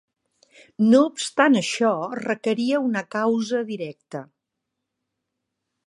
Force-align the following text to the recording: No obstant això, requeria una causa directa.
No 0.93 1.01
obstant 1.09 1.59
això, 1.61 1.91
requeria 2.29 2.81
una 2.87 3.05
causa 3.17 3.63
directa. 3.71 4.23